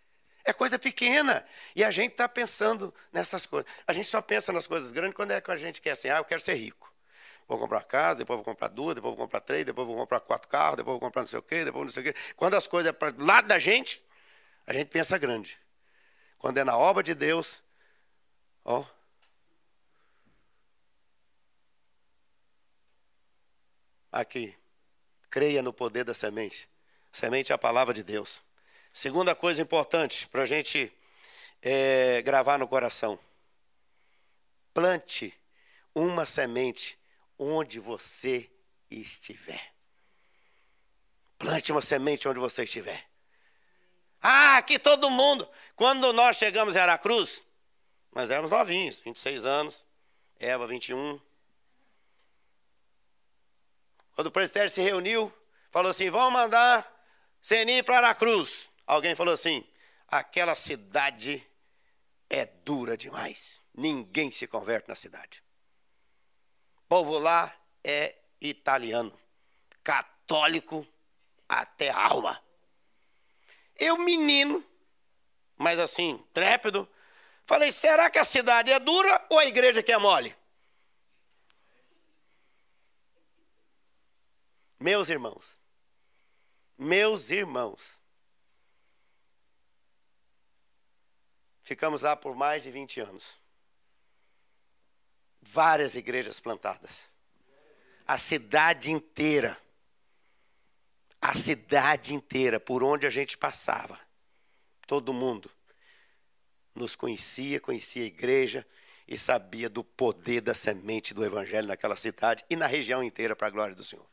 [0.44, 1.46] É coisa pequena.
[1.74, 3.70] E a gente está pensando nessas coisas.
[3.86, 6.18] A gente só pensa nas coisas grandes quando é que a gente quer assim, ah,
[6.18, 6.92] eu quero ser rico.
[7.48, 10.20] Vou comprar uma casa, depois vou comprar duas, depois vou comprar três, depois vou comprar
[10.20, 12.18] quatro carros, depois vou comprar não sei o quê, depois não sei o quê.
[12.36, 14.02] Quando as coisas é para lado da gente,
[14.66, 15.58] a gente pensa grande.
[16.38, 17.62] Quando é na obra de Deus,
[18.64, 18.84] ó.
[24.10, 24.54] Aqui,
[25.32, 26.68] creia no poder da semente.
[27.10, 28.42] Semente é a palavra de Deus.
[28.92, 30.92] Segunda coisa importante para a gente
[31.62, 33.18] é, gravar no coração:
[34.74, 35.32] plante
[35.94, 36.98] uma semente
[37.38, 38.48] onde você
[38.90, 39.72] estiver.
[41.38, 43.06] Plante uma semente onde você estiver.
[44.20, 45.48] Ah, aqui todo mundo.
[45.74, 47.42] Quando nós chegamos em Aracruz,
[48.14, 49.82] nós éramos novinhos, 26 anos,
[50.38, 51.18] Eva 21.
[54.14, 55.32] Quando o presbitério se reuniu,
[55.70, 56.90] falou assim: vamos mandar
[57.42, 58.68] Seni para Aracruz.
[58.86, 59.64] Alguém falou assim:
[60.06, 61.44] aquela cidade
[62.28, 63.60] é dura demais.
[63.74, 65.42] Ninguém se converte na cidade.
[66.76, 69.18] O povo lá é italiano,
[69.82, 70.86] católico
[71.48, 72.42] até a alma.
[73.76, 74.64] Eu, menino,
[75.56, 76.88] mas assim, trépido,
[77.46, 80.36] falei: será que a cidade é dura ou a igreja que é mole?
[84.82, 85.58] Meus irmãos,
[86.76, 88.02] meus irmãos,
[91.62, 93.40] Ficamos lá por mais de 20 anos.
[95.40, 97.08] Várias igrejas plantadas.
[98.06, 99.58] A cidade inteira.
[101.20, 103.98] A cidade inteira, por onde a gente passava.
[104.86, 105.50] Todo mundo
[106.74, 108.66] nos conhecia, conhecia a igreja
[109.06, 113.46] e sabia do poder da semente do evangelho naquela cidade e na região inteira, para
[113.46, 114.11] a glória do Senhor.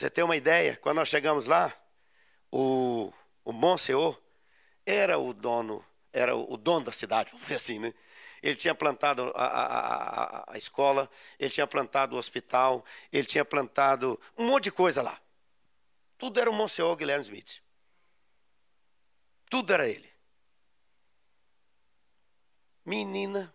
[0.00, 1.78] Você ter uma ideia, quando nós chegamos lá,
[2.50, 3.12] o,
[3.44, 4.18] o Monsenhor
[4.86, 7.92] era o dono, era o dono da cidade, vamos dizer assim, né?
[8.42, 11.06] Ele tinha plantado a, a, a, a escola,
[11.38, 12.82] ele tinha plantado o hospital,
[13.12, 15.20] ele tinha plantado um monte de coisa lá.
[16.16, 17.60] Tudo era o Monsenhor Guilherme Smith.
[19.50, 20.10] Tudo era ele.
[22.86, 23.54] Menina,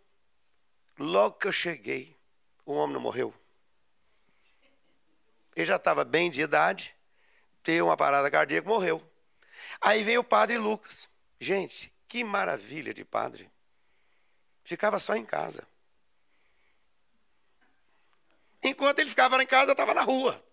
[0.99, 2.15] logo que eu cheguei,
[2.63, 3.33] o homem não morreu.
[5.55, 6.93] Ele já estava bem de idade,
[7.63, 9.01] teve uma parada cardíaca, morreu.
[9.79, 11.07] Aí veio o padre Lucas.
[11.39, 13.49] Gente, que maravilha de padre.
[14.63, 15.65] Ficava só em casa.
[18.63, 20.43] Enquanto ele ficava em casa, eu estava na rua.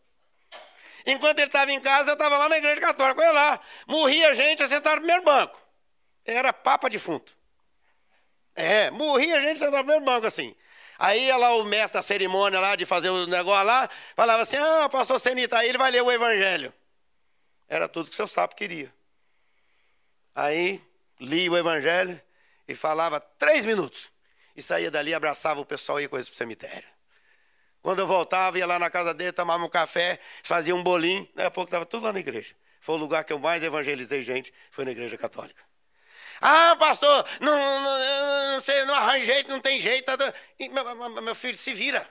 [1.06, 3.20] Enquanto ele estava em casa, eu estava lá na igreja católica.
[3.20, 5.60] Olha lá, morria gente sentado no primeiro banco.
[6.24, 7.32] Era papa defunto.
[8.54, 10.54] É, morria gente sentado no primeiro banco assim.
[11.02, 14.88] Aí lá o mestre da cerimônia lá de fazer o negócio lá, falava assim: ah,
[14.88, 16.72] pastor Senita, aí ele vai ler o evangelho.
[17.68, 18.94] Era tudo que o seu sapo queria.
[20.32, 20.80] Aí
[21.18, 22.22] li o evangelho
[22.68, 24.12] e falava três minutos.
[24.54, 26.88] E saía dali, abraçava o pessoal e ia com eles para o cemitério.
[27.82, 31.28] Quando eu voltava, ia lá na casa dele, tomava um café, fazia um bolinho.
[31.34, 32.54] Daqui a pouco estava tudo lá na igreja.
[32.80, 35.64] Foi o lugar que eu mais evangelizei gente, foi na igreja católica.
[36.44, 40.04] Ah, pastor, não, não, não sei, não arranja jeito, não tem jeito.
[40.04, 40.16] Tá...
[40.58, 42.04] Meu, meu filho, se vira.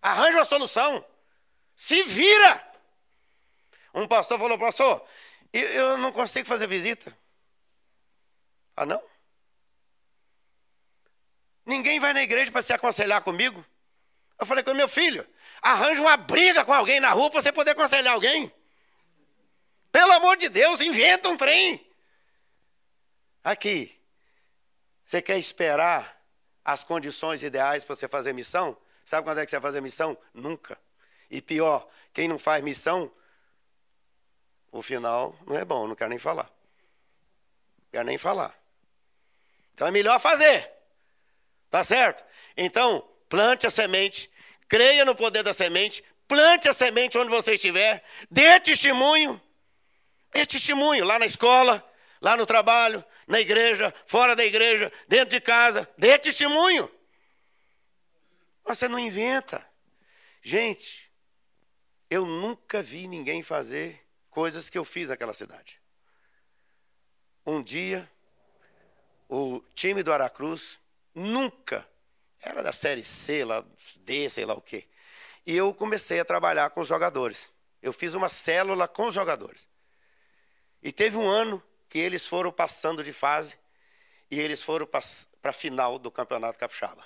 [0.00, 1.04] Arranja uma solução.
[1.74, 2.68] Se vira.
[3.92, 5.04] Um pastor falou, pastor,
[5.52, 7.12] eu não consigo fazer visita.
[8.76, 9.02] Ah, não?
[11.66, 13.66] Ninguém vai na igreja para se aconselhar comigo.
[14.38, 15.28] Eu falei com meu filho,
[15.60, 18.50] arranja uma briga com alguém na rua para você poder aconselhar alguém.
[19.90, 21.89] Pelo amor de Deus, inventa um trem.
[23.42, 23.98] Aqui,
[25.04, 26.20] você quer esperar
[26.64, 28.76] as condições ideais para você fazer missão?
[29.04, 30.16] Sabe quando é que você vai fazer missão?
[30.32, 30.78] Nunca.
[31.30, 33.10] E pior, quem não faz missão,
[34.70, 36.44] o final não é bom, não quero nem falar.
[37.78, 38.56] Não quero nem falar.
[39.74, 40.70] Então é melhor fazer.
[41.70, 42.24] Tá certo?
[42.56, 44.30] Então, plante a semente,
[44.68, 49.40] creia no poder da semente, plante a semente onde você estiver, dê testemunho,
[50.32, 51.84] dê testemunho lá na escola,
[52.20, 56.90] lá no trabalho, na igreja, fora da igreja, dentro de casa, dê testemunho.
[58.64, 59.64] Você não inventa.
[60.42, 61.12] Gente,
[62.10, 65.80] eu nunca vi ninguém fazer coisas que eu fiz naquela cidade.
[67.46, 68.10] Um dia,
[69.28, 70.80] o time do Aracruz
[71.14, 71.88] nunca,
[72.42, 73.64] era da série C, lá,
[74.00, 74.88] D, sei lá o quê.
[75.46, 77.48] E eu comecei a trabalhar com os jogadores.
[77.80, 79.68] Eu fiz uma célula com os jogadores.
[80.82, 83.58] E teve um ano que eles foram passando de fase
[84.30, 87.04] e eles foram para a final do Campeonato Capixaba.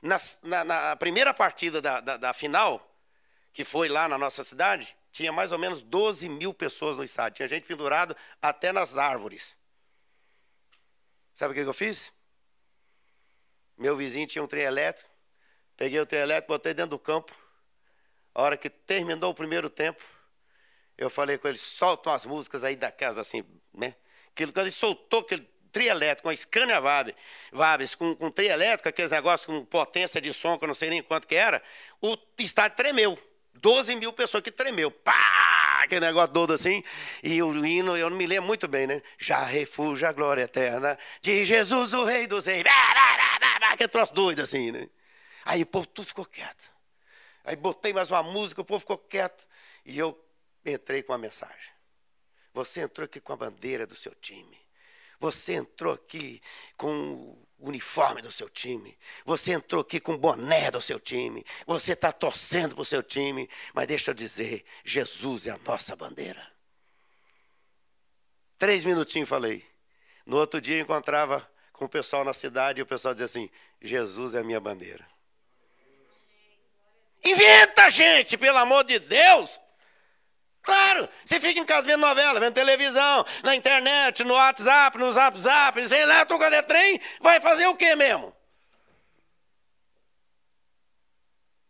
[0.00, 2.90] Na, na, na primeira partida da, da, da, final,
[3.52, 7.36] que foi lá na nossa cidade, tinha mais ou menos 12 mil pessoas no estádio.
[7.36, 9.54] Tinha gente pendurado até nas árvores.
[11.34, 12.10] Sabe o que eu fiz?
[13.76, 15.10] Meu vizinho tinha um trem elétrico.
[15.76, 17.36] Peguei o trem elétrico, botei dentro do campo.
[18.34, 20.02] A hora que terminou o primeiro tempo,
[20.96, 23.94] eu falei com ele, soltam as músicas aí da casa, assim, né?
[24.34, 26.80] Que quando ele soltou aquele trio elétrico, uma Scania
[27.52, 30.90] Vabes, com, com trio elétrico, aqueles negócios com potência de som, que eu não sei
[30.90, 31.62] nem quanto que era,
[32.00, 33.18] o estádio tremeu.
[33.54, 34.90] 12 mil pessoas que tremeu.
[34.90, 35.80] Pá!
[35.82, 36.82] Aquele negócio todo assim.
[37.22, 39.02] E o hino, eu não me lembro muito bem, né?
[39.18, 42.64] Já refúgio a glória eterna de Jesus, o Rei dos Reis.
[43.70, 44.88] Aquele troço doido assim, né?
[45.44, 46.72] Aí o povo tudo ficou quieto.
[47.44, 49.46] Aí botei mais uma música, o povo ficou quieto.
[49.84, 50.18] E eu
[50.64, 51.73] entrei com uma mensagem.
[52.54, 54.56] Você entrou aqui com a bandeira do seu time.
[55.18, 56.40] Você entrou aqui
[56.76, 56.88] com
[57.58, 58.96] o uniforme do seu time.
[59.24, 61.44] Você entrou aqui com o boné do seu time.
[61.66, 63.50] Você está torcendo para o seu time.
[63.72, 66.46] Mas deixa eu dizer: Jesus é a nossa bandeira.
[68.56, 69.66] Três minutinhos falei.
[70.24, 73.50] No outro dia eu encontrava com o pessoal na cidade e o pessoal dizia assim:
[73.80, 75.04] Jesus é a minha bandeira.
[77.24, 79.63] Inventa, gente, pelo amor de Deus.
[80.64, 85.38] Claro, você fica em casa vendo novela, vendo televisão, na internet, no WhatsApp, no Zap
[85.38, 88.34] Zap, sei lá, tu cadê trem, vai fazer o quê mesmo?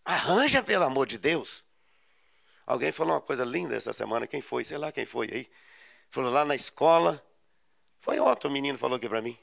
[0.04, 1.64] Arranja, pelo amor de Deus.
[2.64, 4.64] Alguém falou uma coisa linda essa semana, quem foi?
[4.64, 5.50] Sei lá quem foi aí.
[6.08, 7.20] Falou lá na escola,
[8.00, 9.36] foi outro menino falou aqui para mim.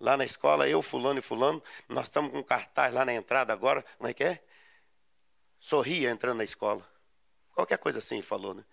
[0.00, 3.52] Lá na escola, eu, fulano e fulano, nós estamos com um cartaz lá na entrada
[3.52, 4.42] agora, como é que é?
[5.60, 6.84] Sorria entrando na escola.
[7.54, 8.64] Qualquer coisa assim, ele falou, né?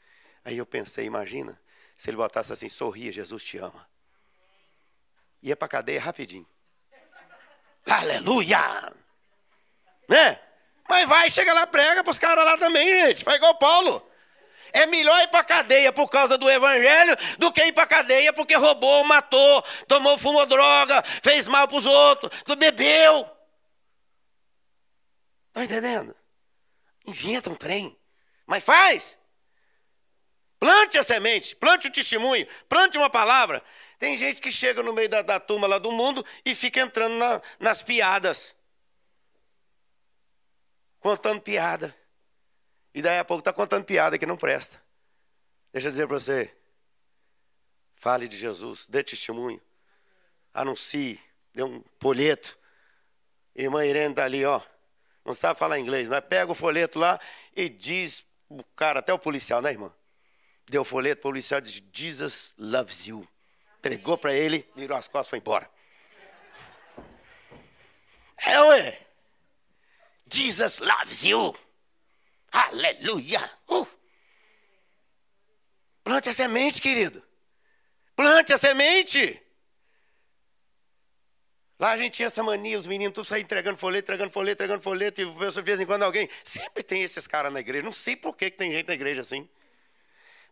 [0.46, 1.60] Aí eu pensei, imagina,
[1.98, 3.90] se ele botasse assim, sorria, Jesus te ama.
[5.42, 6.48] Ia para cadeia rapidinho.
[7.88, 8.94] Aleluia!
[10.08, 10.40] Né?
[10.88, 13.24] Mas vai, chega lá, prega para os caras lá também, gente.
[13.24, 14.08] Faz igual Paulo.
[14.72, 18.56] É melhor ir para cadeia por causa do evangelho do que ir para cadeia porque
[18.56, 23.26] roubou, matou, tomou, fumou droga, fez mal para os outros, bebeu.
[25.48, 26.16] Está entendendo?
[27.06, 27.98] Inventa um trem,
[28.46, 29.18] mas faz.
[30.66, 33.64] Plante a semente, plante o testemunho, plante uma palavra.
[34.00, 37.14] Tem gente que chega no meio da, da turma lá do mundo e fica entrando
[37.18, 38.56] na, nas piadas.
[41.00, 41.96] Contando piada.
[42.96, 44.82] E daí a pouco está contando piada que não presta.
[45.72, 46.52] Deixa eu dizer para você.
[47.94, 49.62] Fale de Jesus, dê testemunho.
[50.52, 51.22] Anuncie,
[51.54, 52.58] dê um folheto.
[53.56, 54.60] Irmã Irene está ali, ó.
[55.24, 57.20] Não sabe falar inglês, mas pega o folheto lá
[57.56, 59.94] e diz o cara, até o policial, né, irmã?
[60.68, 63.28] Deu o folheto para o policial e disse: Jesus loves you.
[63.80, 65.70] Entregou para ele, virou as costas e foi embora.
[68.38, 69.02] É, ué.
[70.28, 71.56] Jesus loves you.
[72.52, 73.52] Aleluia.
[73.70, 73.86] Uh.
[76.04, 77.24] Plante a semente, querido.
[78.16, 79.42] Plante a semente.
[81.78, 84.82] Lá a gente tinha essa mania, os meninos tudo saíam entregando folheto, entregando folheto, entregando
[84.82, 86.30] folheto, e de vez em quando alguém.
[86.44, 87.84] Sempre tem esses caras na igreja.
[87.84, 89.48] Não sei por que, que tem gente na igreja assim.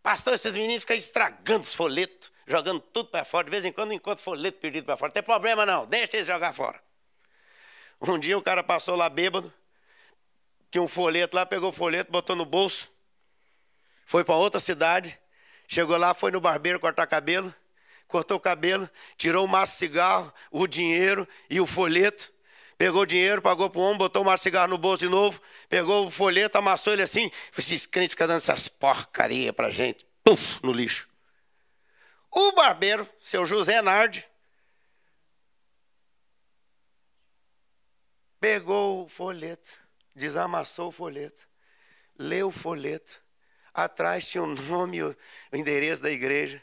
[0.03, 3.45] Pastor, esses meninos ficam estragando os folhetos, jogando tudo para fora.
[3.45, 5.09] De vez em quando encontro folheto perdido para fora.
[5.09, 6.79] Não tem problema não, deixa eles jogar fora.
[8.01, 9.51] Um dia o cara passou lá bêbado,
[10.69, 12.91] tinha um folheto lá, pegou o folheto, botou no bolso,
[14.05, 15.17] foi para outra cidade,
[15.69, 17.55] chegou lá, foi no barbeiro cortar cabelo,
[18.05, 22.33] cortou o cabelo, tirou o maço de cigarro, o dinheiro e o folheto,
[22.77, 26.07] Pegou o dinheiro, pagou para o homem, botou um cigarro no bolso de novo, pegou
[26.07, 27.29] o folheto, amassou ele assim.
[27.57, 30.05] Esses crentes ficam dando essas porcaria para gente.
[30.23, 31.07] Puf, no lixo.
[32.31, 34.27] O barbeiro, seu José Nardi,
[38.39, 39.69] pegou o folheto,
[40.15, 41.47] desamassou o folheto,
[42.17, 43.21] leu o folheto.
[43.73, 45.15] Atrás tinha o nome o
[45.51, 46.61] endereço da igreja.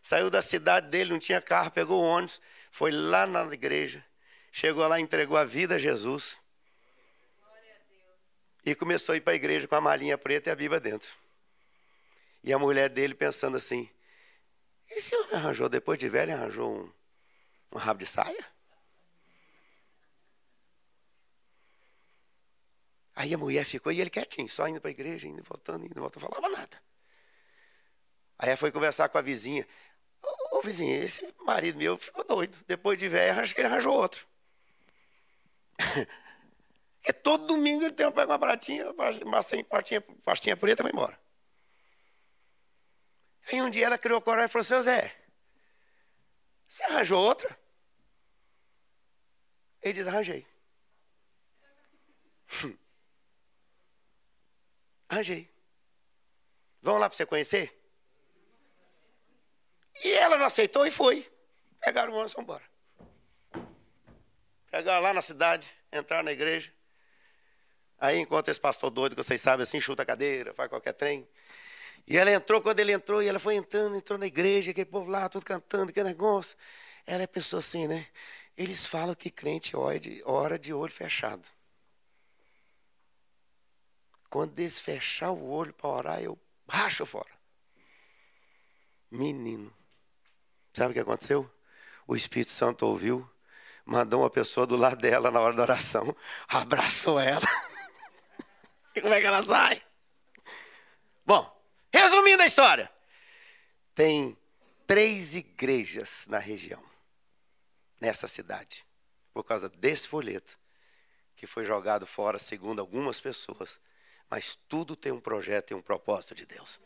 [0.00, 2.40] Saiu da cidade dele, não tinha carro, pegou o ônibus,
[2.72, 4.04] foi lá na igreja
[4.52, 6.38] Chegou lá, entregou a vida a Jesus.
[8.64, 11.10] E começou a ir para a igreja com a malinha preta e a Bíblia dentro.
[12.44, 13.88] E a mulher dele pensando assim:
[14.90, 16.92] esse homem arranjou, depois de velho, arranjou um,
[17.72, 18.46] um rabo de saia?
[23.14, 26.00] Aí a mulher ficou e ele quietinho, só indo para a igreja, indo voltando, indo
[26.00, 26.82] voltando, falava nada.
[28.38, 29.66] Aí foi conversar com a vizinha.
[30.22, 32.56] Ô, ô vizinha, esse marido meu ficou doido.
[32.66, 34.26] Depois de velho, acho que ele arranjou outro.
[36.96, 41.20] Porque todo domingo ele tem pega uma pratinha, uma pastinha, pastinha preta e vai embora.
[43.50, 45.14] Aí um dia ela criou coragem e falou, seu Zé,
[46.68, 47.58] você arranjou outra?
[49.82, 50.46] Ele diz, arranjei.
[55.08, 55.50] arranjei.
[56.80, 57.78] Vamos lá para você conhecer?
[60.04, 61.30] E ela não aceitou e foi.
[61.80, 62.71] Pegaram o ônibus e embora.
[64.72, 66.72] Pegaram lá na cidade, entraram na igreja.
[67.98, 71.28] Aí encontra esse pastor doido, que vocês sabem assim, chuta a cadeira, faz qualquer trem.
[72.06, 75.10] E ela entrou, quando ele entrou, e ela foi entrando, entrou na igreja, aquele povo
[75.10, 76.56] lá, tudo cantando, aquele negócio.
[77.06, 78.08] Ela pensou assim, né?
[78.56, 79.76] Eles falam que crente
[80.24, 81.46] ora de olho fechado.
[84.30, 87.30] Quando eles fechar o olho para orar, eu racho fora.
[89.10, 89.70] Menino.
[90.72, 91.48] Sabe o que aconteceu?
[92.06, 93.30] O Espírito Santo ouviu,
[93.92, 96.16] mandou uma pessoa do lado dela na hora da oração,
[96.48, 97.46] abraçou ela.
[98.96, 99.82] e como é que ela sai?
[101.26, 102.90] Bom, resumindo a história,
[103.94, 104.36] tem
[104.86, 106.82] três igrejas na região,
[108.00, 108.86] nessa cidade,
[109.34, 110.58] por causa desse folheto
[111.36, 113.78] que foi jogado fora, segundo algumas pessoas.
[114.30, 116.80] Mas tudo tem um projeto e um propósito de Deus.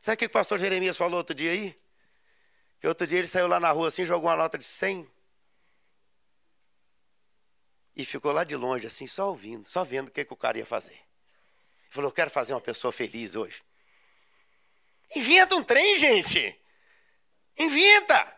[0.00, 1.76] Sabe o que o pastor Jeremias falou outro dia aí?
[2.78, 5.10] Que outro dia ele saiu lá na rua assim, jogou uma nota de 100
[7.96, 10.58] e ficou lá de longe assim, só ouvindo, só vendo o que, que o cara
[10.58, 11.00] ia fazer.
[11.90, 13.62] Falou: Eu quero fazer uma pessoa feliz hoje.
[15.14, 16.60] Inventa um trem, gente.
[17.56, 18.34] Inventa.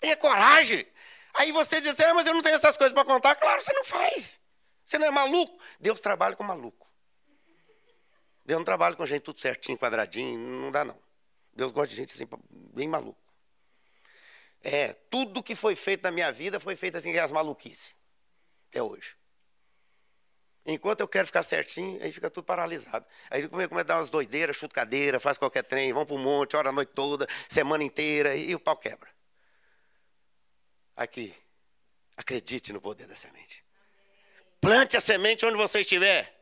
[0.00, 0.86] Tenha coragem.
[1.34, 3.36] Aí você diz assim, ah, mas eu não tenho essas coisas para contar.
[3.36, 4.40] Claro, você não faz.
[4.84, 5.58] Você não é maluco.
[5.80, 6.90] Deus trabalha com maluco.
[8.44, 10.38] Deus não trabalha com gente tudo certinho, quadradinho.
[10.38, 10.98] Não dá, não.
[11.54, 13.20] Deus gosta de gente assim, bem maluco.
[14.60, 17.94] É, tudo que foi feito na minha vida foi feito assim, as maluquices.
[18.72, 19.14] Até hoje.
[20.64, 23.04] Enquanto eu quero ficar certinho, aí fica tudo paralisado.
[23.28, 26.56] Aí começa a dar umas doideiras, chuta cadeira, faz qualquer trem, vão para o monte,
[26.56, 29.10] hora a noite toda, semana inteira, e o pau quebra.
[30.96, 31.34] Aqui,
[32.16, 33.62] acredite no poder da semente.
[34.58, 36.34] Plante a semente onde você estiver.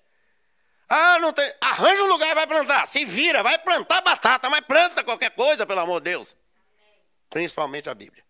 [0.88, 1.52] Ah, não tem.
[1.60, 2.86] Arranja um lugar e vai plantar.
[2.86, 6.36] Se vira, vai plantar batata, mas planta qualquer coisa, pelo amor de Deus.
[7.28, 8.24] Principalmente a Bíblia.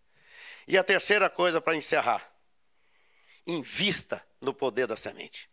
[0.67, 2.30] E a terceira coisa para encerrar:
[3.45, 5.49] invista no poder da semente.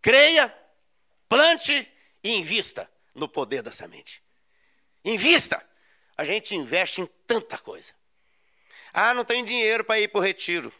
[0.00, 0.52] Creia,
[1.28, 1.90] plante
[2.22, 4.22] e invista no poder da semente.
[5.04, 5.66] Invista.
[6.16, 7.92] A gente investe em tanta coisa.
[8.92, 10.72] Ah, não tem dinheiro para ir para o retiro.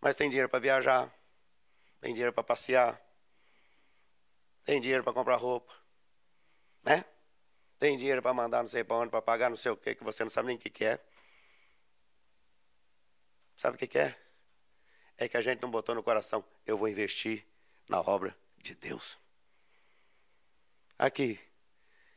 [0.00, 1.12] Mas tem dinheiro para viajar.
[2.00, 3.00] Tem dinheiro para passear
[4.66, 5.72] tem dinheiro para comprar roupa,
[6.82, 7.04] né?
[7.78, 10.02] Tem dinheiro para mandar não sei para onde, para pagar não sei o que, que
[10.02, 10.98] você não sabe nem o que, que é.
[13.56, 14.18] Sabe o que, que é?
[15.18, 17.44] É que a gente não botou no coração, eu vou investir
[17.88, 19.18] na obra de Deus.
[20.98, 21.38] Aqui,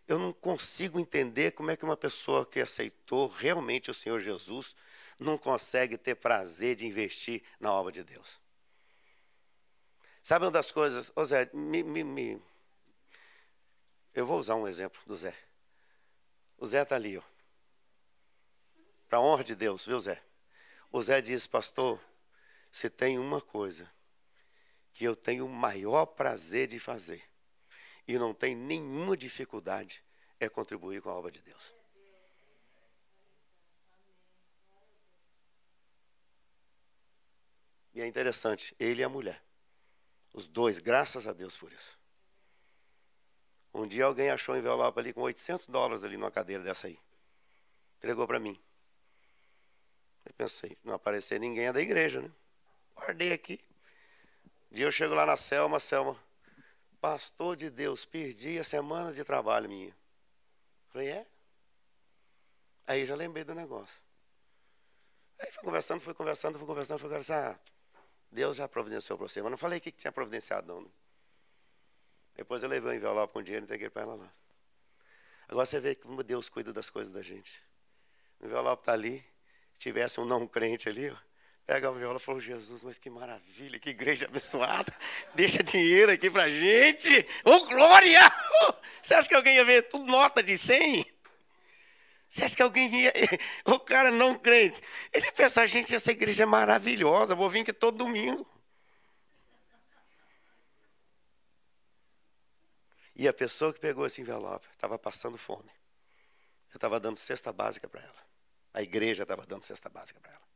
[0.08, 4.76] eu não consigo entender como é que uma pessoa que aceitou realmente o Senhor Jesus
[5.20, 8.40] não consegue ter prazer de investir na obra de Deus.
[10.24, 12.42] Sabe uma das coisas, ô Zé, me, me, me...
[14.14, 15.36] eu vou usar um exemplo do Zé.
[16.58, 17.24] O Zé está ali, ó.
[19.08, 20.22] Para honra de Deus, viu, Zé?
[20.92, 22.00] O Zé diz, pastor,
[22.72, 23.90] se tem uma coisa
[24.94, 27.24] que eu tenho o maior prazer de fazer
[28.08, 30.04] e não tem nenhuma dificuldade,
[30.40, 31.74] é contribuir com a obra de Deus.
[37.94, 39.44] E é interessante, ele e a mulher.
[40.34, 42.00] Os dois, graças a Deus por isso.
[43.74, 47.00] Um dia alguém achou um envelope ali com 800 dólares ali numa cadeira dessa aí.
[47.98, 48.60] Entregou para mim.
[50.26, 52.32] Eu pensei, não aparecer ninguém é da igreja, né?
[53.00, 53.60] Guardei aqui.
[54.72, 56.16] Um dia eu chego lá na Selma, Selma,
[57.00, 59.96] pastor de Deus, perdi a semana de trabalho minha.
[60.90, 61.28] Falei, é?
[62.86, 64.02] Aí já lembrei do negócio.
[65.40, 67.38] Aí fui conversando, fui conversando, fui conversando, fui conversando.
[67.38, 67.60] Ah,
[68.32, 69.42] Deus já providenciou para você.
[69.42, 70.82] Mas não falei o que tinha providenciado, não.
[70.82, 70.90] Né?
[72.36, 74.34] Depois eu levei o envelope com dinheiro e entreguei para ela lá.
[75.48, 77.62] Agora você vê como Deus cuida das coisas da gente.
[78.40, 79.26] O envelope está ali.
[79.74, 81.16] Se tivesse um não crente ali, ó,
[81.70, 84.92] Pega a viola e falou, Jesus, mas que maravilha, que igreja abençoada.
[85.36, 87.24] Deixa dinheiro aqui pra gente.
[87.46, 88.22] Ô, glória!
[89.04, 91.06] Você acha que alguém ia ver tudo nota de 100?
[92.28, 93.14] Você acha que alguém ia...
[93.66, 94.82] O cara não crente.
[95.14, 98.50] Ele pensa, gente, essa igreja é maravilhosa, vou vir aqui todo domingo.
[103.16, 105.70] E a pessoa que pegou esse envelope estava passando fome.
[106.74, 108.28] Eu estava dando cesta básica para ela.
[108.74, 110.50] A igreja estava dando cesta básica para ela.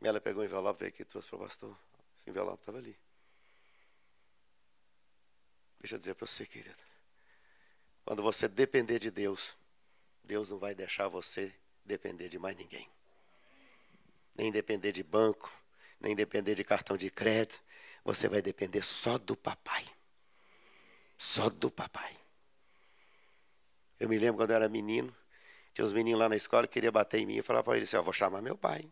[0.00, 1.76] Ela pegou o envelope, veio aqui e trouxe para o pastor.
[2.20, 2.96] Esse envelope estava ali.
[5.80, 6.84] Deixa eu dizer para você, querida.
[8.04, 9.56] Quando você depender de Deus,
[10.22, 12.88] Deus não vai deixar você depender de mais ninguém.
[14.34, 15.52] Nem depender de banco,
[16.00, 17.62] nem depender de cartão de crédito.
[18.04, 19.84] Você vai depender só do papai.
[21.18, 22.16] Só do papai.
[23.98, 25.14] Eu me lembro quando eu era menino,
[25.72, 27.88] tinha uns meninos lá na escola que queriam bater em mim e falar para eles
[27.88, 28.90] assim: Eu vou chamar meu pai.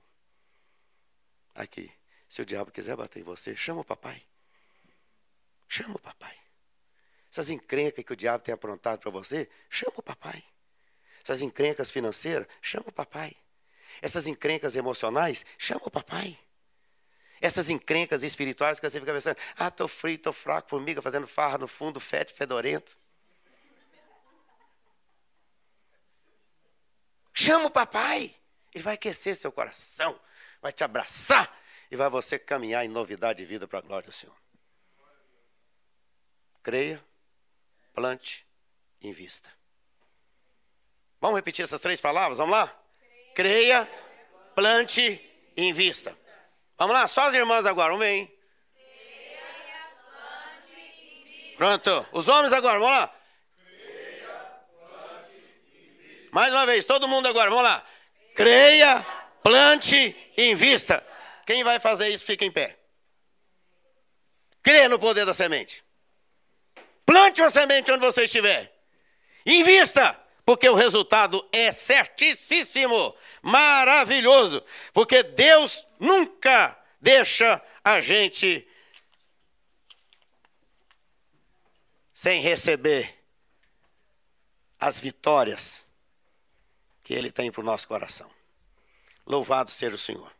[1.54, 1.90] Aqui,
[2.28, 4.20] se o diabo quiser bater em você, chama o papai.
[5.68, 6.36] Chama o papai.
[7.30, 10.42] Essas encrencas que o diabo tem aprontado para você, chama o papai.
[11.22, 13.36] Essas encrencas financeiras, chama o papai.
[14.02, 16.38] Essas encrencas emocionais, chama o papai.
[17.40, 21.58] Essas encrencas espirituais que você fica pensando, ah, estou frio, estou fraco, formiga fazendo farra
[21.58, 22.96] no fundo, fete, fedorento.
[27.32, 28.34] Chama o papai.
[28.72, 30.18] Ele vai aquecer seu coração,
[30.64, 31.54] vai te abraçar
[31.90, 34.34] e vai você caminhar em novidade de vida para a glória do Senhor.
[36.62, 37.04] Creia,
[37.92, 38.46] plante,
[39.02, 39.52] invista.
[41.20, 42.38] Vamos repetir essas três palavras?
[42.38, 42.74] Vamos lá?
[43.34, 43.84] Creia,
[44.54, 45.20] plante,
[45.54, 46.18] invista.
[46.78, 48.38] Vamos lá, só as irmãs agora, ver, hein?
[51.58, 53.14] Pronto, os homens agora, vamos lá.
[56.32, 57.86] Mais uma vez, todo mundo agora, vamos lá.
[58.34, 59.06] Creia,
[59.44, 61.06] plante, invista.
[61.46, 62.78] Quem vai fazer isso, fica em pé.
[64.62, 65.84] Crê no poder da semente.
[67.04, 68.74] Plante uma semente onde você estiver.
[69.44, 74.64] Invista, porque o resultado é certíssimo, maravilhoso.
[74.94, 78.66] Porque Deus nunca deixa a gente
[82.14, 83.14] sem receber
[84.80, 85.84] as vitórias
[87.02, 88.33] que Ele tem para o nosso coração.
[89.26, 90.30] Louvado seja o Senhor.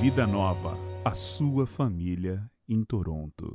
[0.00, 3.52] Vida Nova, a sua família em Toronto.